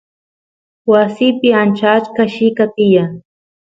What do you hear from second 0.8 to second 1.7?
wasiypi